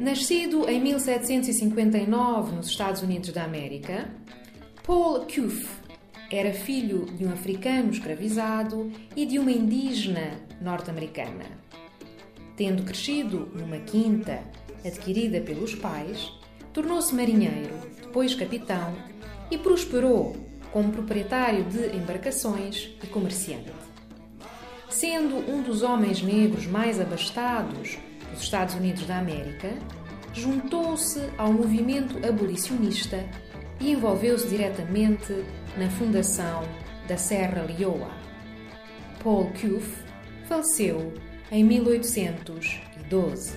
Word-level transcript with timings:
Nascido 0.00 0.66
em 0.66 0.80
1759 0.80 2.56
nos 2.56 2.68
Estados 2.68 3.02
Unidos 3.02 3.32
da 3.32 3.44
América, 3.44 4.08
Paul 4.82 5.26
Cuffe 5.26 5.68
era 6.30 6.54
filho 6.54 7.04
de 7.04 7.26
um 7.26 7.30
africano 7.30 7.90
escravizado 7.90 8.90
e 9.14 9.26
de 9.26 9.38
uma 9.38 9.50
indígena 9.50 10.40
norte-americana. 10.58 11.44
Tendo 12.56 12.82
crescido 12.82 13.52
numa 13.54 13.76
quinta 13.76 14.42
adquirida 14.82 15.42
pelos 15.42 15.74
pais, 15.74 16.32
tornou-se 16.72 17.14
marinheiro, 17.14 17.74
depois 18.00 18.34
capitão 18.34 18.94
e 19.50 19.58
prosperou 19.58 20.34
como 20.72 20.92
proprietário 20.92 21.64
de 21.64 21.94
embarcações 21.94 22.88
e 23.04 23.06
comerciante. 23.06 23.70
Sendo 24.88 25.36
um 25.36 25.60
dos 25.60 25.82
homens 25.82 26.22
negros 26.22 26.66
mais 26.66 26.98
abastados 26.98 27.98
dos 28.30 28.42
Estados 28.42 28.74
Unidos 28.74 29.06
da 29.06 29.18
América, 29.18 29.70
juntou-se 30.32 31.20
ao 31.36 31.52
movimento 31.52 32.18
abolicionista 32.26 33.24
e 33.80 33.92
envolveu-se 33.92 34.48
diretamente 34.48 35.44
na 35.76 35.88
fundação 35.90 36.62
da 37.08 37.16
Serra 37.16 37.62
Leoa. 37.62 38.10
Paul 39.22 39.46
Cuffe 39.52 40.04
faleceu 40.48 41.12
em 41.50 41.64
1812. 41.64 43.54